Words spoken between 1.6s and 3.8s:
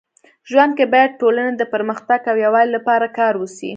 پرمختګ او يووالي لپاره کار وسي.